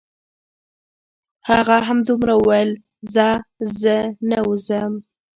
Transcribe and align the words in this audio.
هغه 1.49 1.75
همدومره 1.87 2.33
وویل: 2.37 2.71
ځه 3.13 3.27
زه 3.81 3.97
نه 4.29 4.39
وځم. 4.47 4.93